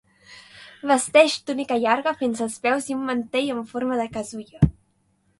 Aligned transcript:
Vesteix 0.91 1.33
túnica 1.49 1.75
llarga 1.83 2.13
fins 2.21 2.41
als 2.45 2.55
peus 2.63 2.87
i 2.93 2.97
un 2.99 3.03
mantell 3.09 3.51
en 3.57 3.61
forma 3.75 3.99
de 4.01 4.07
casulla. 4.15 4.71